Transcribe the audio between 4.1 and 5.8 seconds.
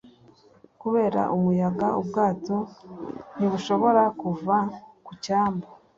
kuva ku cyambu